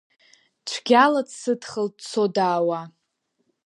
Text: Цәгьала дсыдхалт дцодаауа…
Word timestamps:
Цәгьала 0.67 1.21
дсыдхалт 1.27 1.95
дцодаауа… 1.99 2.81